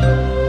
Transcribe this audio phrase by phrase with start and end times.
[0.00, 0.47] you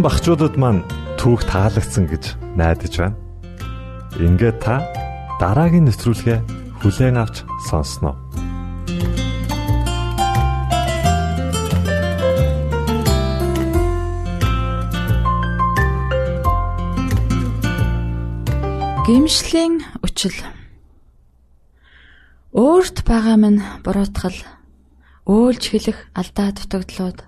[0.07, 0.87] багчуудад маань
[1.19, 3.19] түүх таалагдсан гэж найдаж байна.
[4.15, 4.79] Ингээд та
[5.35, 6.39] дараагийн нөтрүүлгээ
[6.79, 8.15] хүлээн авч сонсноо.
[19.03, 20.39] Гимшлийн үчил
[22.55, 24.39] Өөрт байгаа минь буруутгал
[25.27, 27.27] өөлж хэлэх алдаа дутагдлууд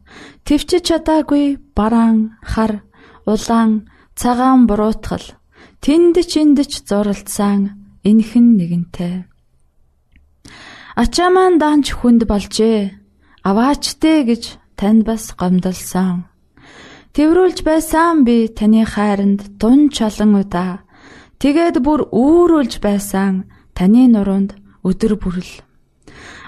[0.45, 2.81] төвчж чадаагүй бараан хар
[3.25, 3.89] улаан
[4.19, 5.25] цагаан буруутгал.
[5.83, 7.59] Тэнд чиндэж зуралдсан
[8.09, 9.15] энхэн нэгэнтэй.
[11.01, 12.93] Ачаа маань даанч хүнд болжээ.
[13.47, 14.43] Аваачтэй гэж
[14.77, 16.31] танд бас гомдолсон
[17.11, 20.79] Тэврүүлж байсан би таны хайранд дун чалан удаа.
[21.43, 24.55] Тэгээд бүр үүрүүлж байсан таны нуруунд
[24.87, 25.51] өдөр бүрл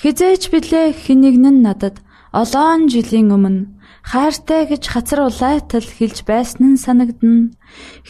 [0.00, 2.00] Хизээч билээ хинэгнэн надад
[2.32, 3.68] олоон жилийн өмнө
[4.02, 7.52] хайртай гэж хацар улайтал хэлж байсан нь санагдна.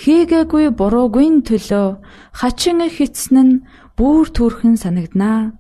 [0.01, 1.89] Хийгээгүй буруугүй төлөө
[2.33, 3.61] хачин хитсэн нь
[3.99, 5.59] бүр төрхөн санагданаа.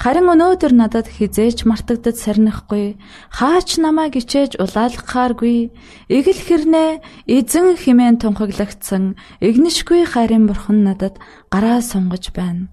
[0.00, 2.96] Харин өнөөдөр надад хизээч мартагдад сарнихгүй
[3.36, 5.56] хаач намайг ичээж улаалгахааргүй
[6.08, 6.90] эгэл хэрнээ
[7.36, 11.20] эзэн химэн тунхаглагдсан игнишгүй хайрын бурхан надад
[11.52, 12.72] гараа сунгаж байна.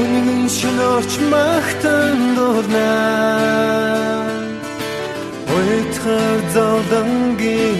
[0.00, 2.92] үнэн шинөрч магтан дурна
[5.56, 7.78] Ойтхар зовдонгийн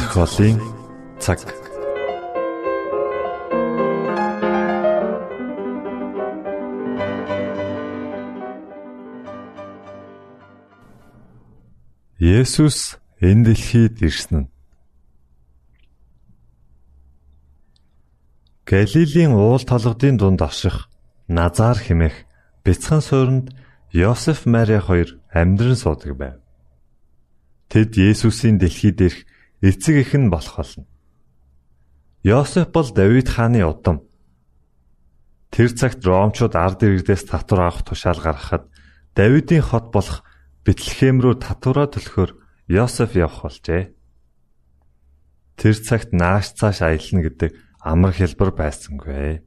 [0.00, 0.56] зохиолын
[1.22, 1.40] цаг.
[12.18, 12.78] Есүс
[13.28, 14.48] энэ дэлхийд ирсэн нь
[18.70, 20.76] Галилийн уул толгодын дунд аших
[21.28, 22.16] Назар хэмээх
[22.64, 23.46] бяцхан суурьнд
[23.92, 25.08] Йосеф Мари хоёр
[25.40, 26.36] амьдран суудаг байв.
[27.70, 29.18] Тэд Есүсийн дэлхийд ирэх
[29.60, 30.84] эцэг эх нь болох болно.
[32.24, 34.04] Йосеф бол Давид хааны удам.
[35.50, 38.68] Тэр цагт Ромчууд ард иргэдээс татвар авах тушаал гаргахад
[39.16, 40.24] Давидын хот болох
[40.64, 42.30] Бэтлехэм рүү татвараа төлөхөөр
[42.68, 43.96] Йосеф явах болжээ.
[45.56, 47.50] Тэр цагт нааш цааш аялна гэдэг
[47.80, 49.42] амар хэлбэр байсангүй.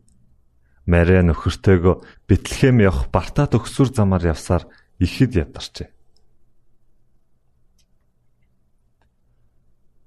[0.89, 4.67] Мария нөхөртөөгөө Бэтлехэм явах бартаа төгсүр замаар явсаар
[4.99, 5.89] ихэд ядарчээ.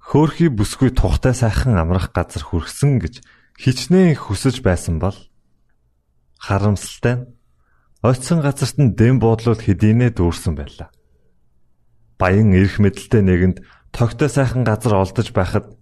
[0.07, 3.27] Хөөхий бүсгүй тухтай сайхан амрах газар хүрсэн гэж
[3.59, 5.19] хичнээн хүсэж байсан бол
[6.39, 7.27] харамсалтай нь
[8.07, 10.95] очисон газарт нь дэм буудлууд хэдийнэ дүүрсэн байлаа.
[12.23, 15.75] Баян эрх мэдэлтэй нэгэнд тогтой сайхан газар олдож байхад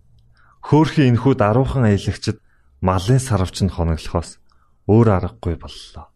[0.65, 2.41] хөөхий энхүү даруухан аялагчд
[2.81, 4.41] малын сарвч нь хоноглохоос
[4.89, 6.09] өөр аргагүй боллоо.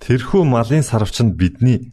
[0.00, 1.92] Тэрхүү малын сарвч нь бидний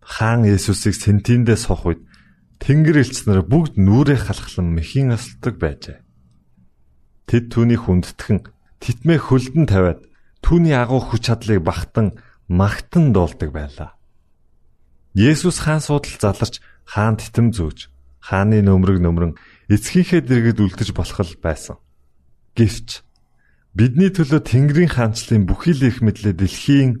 [0.00, 2.00] хаан Есүсийг сентиндээ сох үед
[2.60, 6.04] Тэнгэр элч нар бүгд нүрээ халахлан мэхийн осолдог байжээ.
[7.24, 8.38] Тэд түүнийг хүндэтгэн
[8.84, 10.00] титмээ хөлдөн тавиад
[10.44, 12.20] түүний агуу хүч чадлыг багтан
[12.52, 13.96] магтан дуулдаг байлаа.
[15.16, 17.88] Есүс хаан суудал заларч хаан титэм зөөж
[18.20, 19.32] хааны нөмрөг нөмрөн
[19.72, 21.76] эцгийнхээ дэргэд үлдэж болох л байсан.
[22.54, 23.00] Гэвч
[23.72, 27.00] бидний төлөө Тэнгэрийн хаанчлалын бүхий л их мэдлээ дэлхийн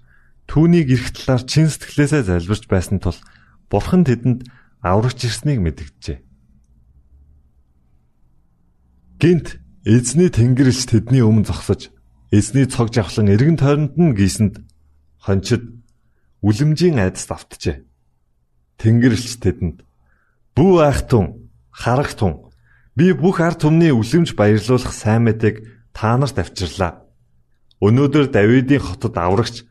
[0.51, 3.15] түүнийг эрх талаар чин сэтгэлээсээ залбирч байсан тул
[3.71, 4.51] бурхан тэдэнд
[4.83, 6.19] аврагч ирснийг мэдгэжээ.
[9.15, 11.95] Гинт эзний тэнгэрэлч тэдний өмнө зогсож
[12.35, 14.59] эзний цог жавхлан эргэн тойронд нь гисэнд
[15.23, 15.63] хончид
[16.43, 17.87] үлэмжийн айдас давтжээ.
[18.75, 19.87] Тэнгэрлэгч тэдэнд
[20.51, 22.51] "Бүү айхтун, харагтун,
[22.99, 25.63] би бүх ард түмний үлэмж баярлуулах сайн мэдээг
[25.95, 27.07] та нарт авчирлаа.
[27.79, 29.70] Өнөөдөр Давидын хотод аврагч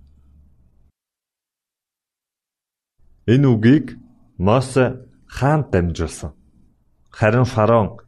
[3.27, 3.97] Энэ үгийг
[4.37, 6.33] Мосе хаанд дамжуулсан.
[7.09, 7.99] Харин фараон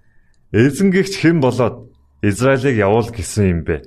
[0.52, 3.86] эзэнгэгч хэн болоод Израилийг явуул гэсэн юм бэ?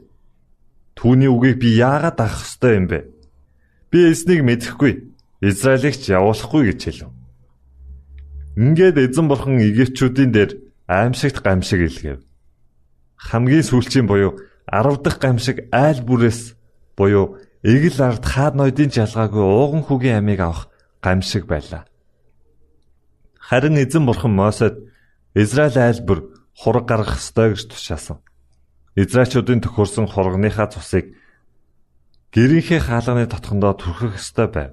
[0.95, 3.11] Түүний үгийг би яагаад авах ёстой юм бэ?
[3.91, 4.93] Би эзнийг мэдэхгүй,
[5.41, 7.11] Израилийг ч явуулахгүй гэж хэлв.
[8.57, 10.51] Ингээд эзэн бурхан Египтчүүдийн дээр
[10.87, 12.21] аимшигт гамшиг илгээв.
[13.17, 14.39] Хамгийн сүүлчийн буюу
[14.71, 16.55] 10 дахь гамшиг айл бүрээс
[16.97, 20.69] буюу эгэл ард хаад ноёдын жалгаагүй ууган хүүгийн амийг авах
[21.05, 21.87] гамшиг байлаа.
[23.39, 24.75] Харин эзэн бурхан Мосед
[25.35, 26.25] Израиль айлбар
[26.57, 28.19] хураг гаргах ёстой гэж тушаасан.
[28.97, 31.15] Израильчуудын төхөрсөн хургийнхаа цусыг
[32.33, 34.73] гэрийнхээ хаалганы дотгондоо түрхэх ёстой байв.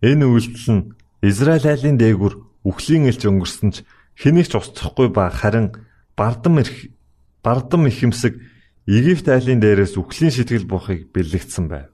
[0.00, 0.88] Энэ үйлдэл нь
[1.26, 3.76] Израиль айлын дээгүр үхлийн элч өнгөрсөн ч
[4.14, 5.74] хэнийг ч устсахгүй ба харин
[6.14, 6.94] бардам ирэх
[7.42, 8.38] бардам ихэмсэг
[8.86, 11.90] Египт айлын дээрээс үхлийн сэтгэл буухыг бэлэгдсэн байв.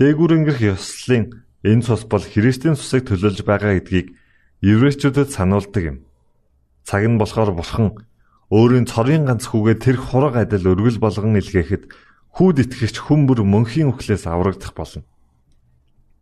[0.00, 4.16] Дээгүр өнгөрөх ёслолын энэ цус бол Христийн цусыг төлөөлж байгаа гэдгийг
[4.64, 5.98] еврейчүүдэд сануулдаг юм.
[6.88, 8.00] Цаг нь болохоор бурхан
[8.48, 11.92] өөрийн цорын ганц хүүгээ тэр хураг адил өргөл болгон илгээхэд
[12.36, 15.04] хүүд итгэгч хүн бүр мөнхийн үхлээс аврагдах болно.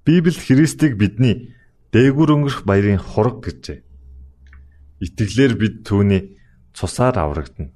[0.04, 1.54] Библи Христийг бидний
[1.94, 3.82] дээгүр өнгөрөх баярын хураг гэжээ.
[5.00, 6.38] Итгэлээр бид түүний
[6.74, 7.70] цусаар аврагдана.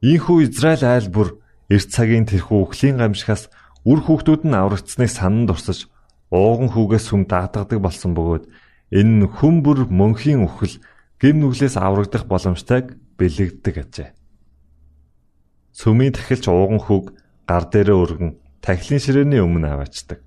[0.00, 1.38] Ийхүү Израиль айл бүр
[1.70, 5.90] эрт цагийн тэрхүү өхлийн гамшигаас үр хүүхдүүд нь аврагдсныг санан дурсаж
[6.30, 8.44] ууган хүүгээс хүм даатгадаг болсон бөгөөд
[8.94, 10.78] энэ нь хүм бүр мөнхийн үхэл
[11.18, 14.10] гим нүглээс аврагдах боломжтойг бэлэгддэг ажээ.
[15.74, 17.16] Сүмийн тахилч ууган хүүг
[17.48, 20.20] гар дээрээ өргөн тахилын ширээний өмнө аваачдаг.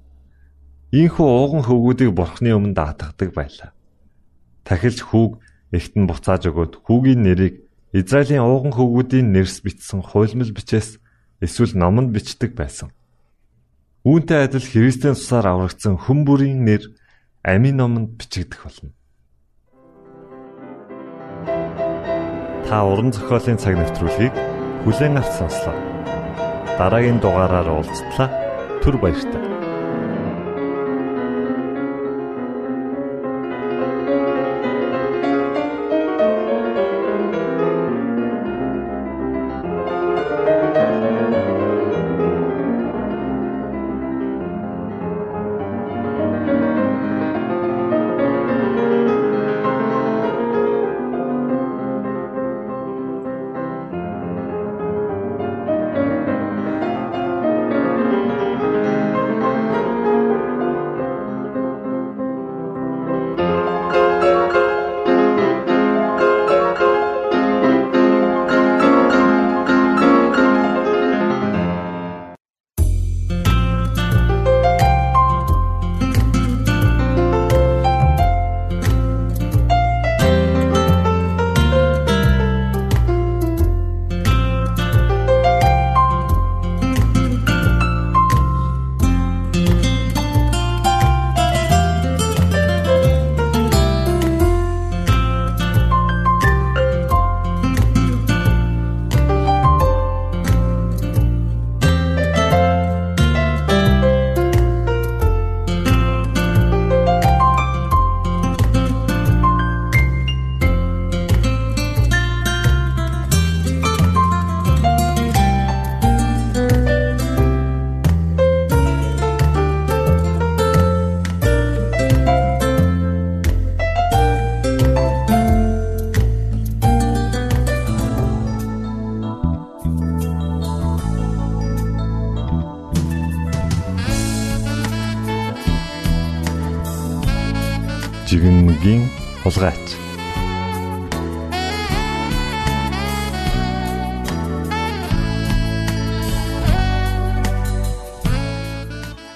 [0.91, 3.69] Ийхүү ууган хөвгүүдийг бурхны өмнө даатгадаг байлаа.
[4.67, 5.39] Тахилч хүүг
[5.71, 7.55] эхтэн буцааж өгөөд хүүгийн нэрийг
[7.95, 10.99] Израилийн ууган хөвгүүдийн нэрс бичсэн хуйлмал бичээс
[11.39, 12.91] эсвэл номонд бичдэг байсан.
[14.05, 16.93] Үүнтэй адил Христийн цусаар аврагдсан хүн бүрийн нэр
[17.41, 18.93] амийн номонд бичигдэх болно.
[22.69, 24.33] Та уран зохиолын цаг навтруулыг
[24.85, 25.73] бүлээн авч сонслоо.
[26.77, 28.29] Дараагийн дугаараар уулзтлаа.
[28.85, 29.54] Түр баярлалаа.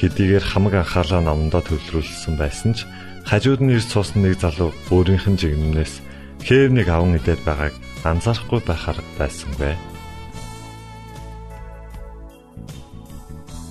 [0.00, 2.88] Хэдийгээр хамаг анхаалаа номдоо төвлөрүүлсэн байсан ч
[3.28, 6.00] хажууд нь ирж суусан нэг залуу өөрийнх нь жигнэнээс
[6.40, 9.76] хээв нэг аван идээд байгааг анзаарахгүй байхаар байсангүй.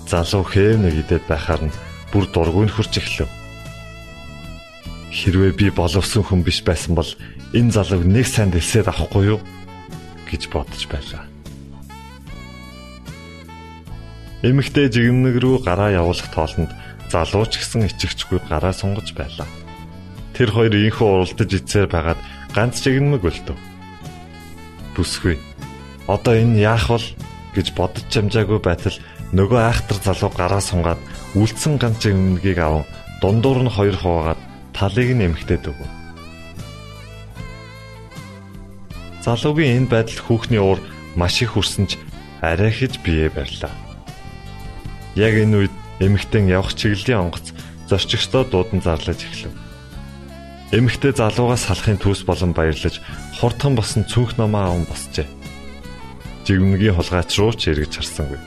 [0.05, 1.73] Залуу хээв нэг идээд байхаар нь
[2.13, 3.29] бүр дургүй нөхөрч эхлэв.
[5.09, 7.09] Хэрвээ би боловсон хүн биш байсан бол
[7.57, 9.39] энэ залууг нэг сайн дэлсээд авахгүй юу
[10.29, 11.25] гэж бодож байлаа.
[14.39, 16.71] Эмэгтэй жигнэг рүү гараа явуулах тоолонд
[17.11, 19.43] залуу ч гэсэн ичгчгүй гараа сунгаж байлаа.
[20.31, 22.19] Тэр хоёр инхүү уралдаж ицээр байгаад
[22.55, 23.59] ганц жигнэмэг өлтөв.
[24.95, 25.35] Бүсгүй.
[26.07, 27.03] Одоо энэ яах вэ
[27.51, 28.95] гэж бодож чамжаагүй байтал
[29.35, 31.01] нөгөө айхтар залуу гараа сунгаад
[31.35, 32.87] үлдсэн ганц өмнөгийг аван
[33.19, 34.39] дундуур нь хоёр хуваагаад
[34.71, 35.89] талыг нь эмхтээд өгөв.
[39.19, 40.79] Залуугийн энэ байдал хүүхний уур
[41.19, 41.99] маш их хүрсэн ч
[42.39, 43.88] арай хэж бие барьлаа.
[45.19, 47.51] Яг энэ үед эмэгтэн явах чиглэлийн онгоц
[47.91, 49.51] зорчигчдоо дуудан зарлаж эхлэв.
[50.71, 53.03] Эмэгтэй залуугаас салахын төс болон баярлаж
[53.35, 55.27] хурдхан босон цүнх намаа аван босчээ.
[56.47, 58.39] Жигмнгийн хулгайч руу ч эргэж харсангүй.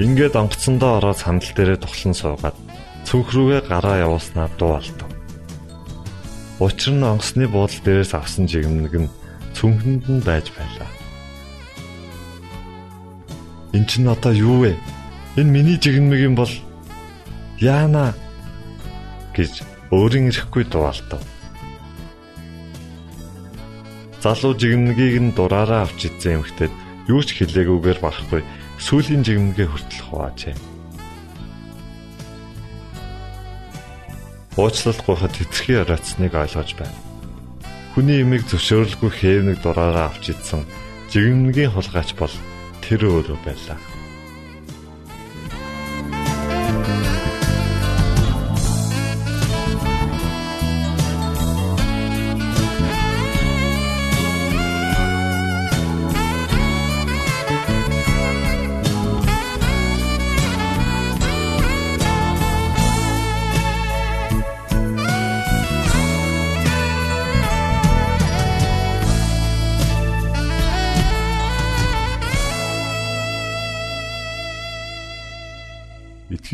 [0.00, 2.56] Ингээд онгоцсондоо ороод сандал дээрээ тухлан суугаад
[3.04, 5.10] цүнх рүүгээ гараа явуулснаа дуу алдав.
[6.64, 9.12] Учир нь онгоцны буудлын дээрээс авсан жигмэг нь
[9.52, 10.88] цүнхэнд нь байж байлаа.
[13.76, 14.72] Энд чинь одоо юу вэ?
[15.36, 16.50] Энэ миний жигмэг юм бол
[17.58, 18.14] яана
[19.34, 21.22] гэж өөрийн ирэхгүй дуалтав.
[24.22, 26.72] Залуу жигмэгийг нь дураараа авч идсэн эмхтэд
[27.10, 28.42] юу ч хэлээгүйгээр барахгүй
[28.78, 30.56] сүүлийн жигмгээ хүртэл хуваажээ.
[34.56, 36.94] уучлал гуйхад хэтэрхий ороцсныг ойлгож байна.
[37.94, 40.62] Хүний имийг зөвшөөрөлгүй хээвнэг дураараа авч идсэн
[41.10, 42.34] жигмнгийн хулгайч бол
[42.82, 43.78] тэр өөрөө байлаа.